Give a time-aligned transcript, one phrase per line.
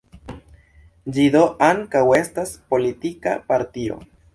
[1.17, 4.07] Ĝi do ankaŭ estas politika partio.